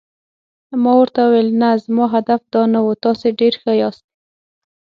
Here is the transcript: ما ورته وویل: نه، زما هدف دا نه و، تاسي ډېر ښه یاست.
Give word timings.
ما 0.81 0.91
ورته 0.99 1.19
وویل: 1.25 1.49
نه، 1.61 1.69
زما 1.83 2.05
هدف 2.15 2.41
دا 2.53 2.61
نه 2.73 2.79
و، 2.85 2.89
تاسي 3.03 3.29
ډېر 3.39 3.53
ښه 3.61 3.71
یاست. 3.81 4.05